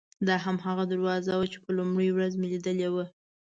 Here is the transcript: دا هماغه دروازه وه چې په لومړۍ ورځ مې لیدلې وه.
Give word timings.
دا 0.27 0.35
هماغه 0.45 0.83
دروازه 0.91 1.31
وه 1.37 1.47
چې 1.53 1.57
په 1.63 1.69
لومړۍ 1.77 2.09
ورځ 2.11 2.33
مې 2.39 2.47
لیدلې 2.53 2.89
وه. 2.93 3.05